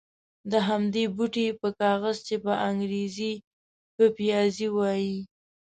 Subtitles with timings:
[0.51, 3.33] د همدې بوټي په کاغذ چې په انګرېزي
[3.95, 5.17] پپیازي وایي.